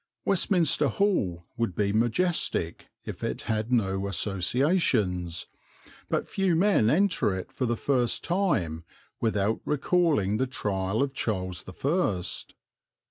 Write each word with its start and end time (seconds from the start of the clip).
Westminster 0.25 0.87
Hall 0.87 1.45
would 1.57 1.75
be 1.75 1.93
majestic 1.93 2.87
if 3.05 3.23
it 3.23 3.43
had 3.43 3.71
no 3.71 4.07
associations, 4.07 5.45
but 6.09 6.27
few 6.27 6.55
men 6.55 6.89
enter 6.89 7.35
it 7.35 7.51
for 7.51 7.67
the 7.67 7.77
first 7.77 8.23
time 8.23 8.83
without 9.19 9.59
recalling 9.63 10.37
the 10.37 10.47
trial 10.47 11.03
of 11.03 11.13
Charles 11.13 11.65
the 11.65 11.73
First. 11.73 12.55